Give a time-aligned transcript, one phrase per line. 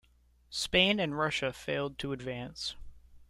[0.49, 2.75] Spain and Russia failed to advance.